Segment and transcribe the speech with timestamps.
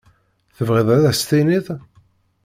[0.55, 1.65] Tebɣiḍ ad as-tiniḍ?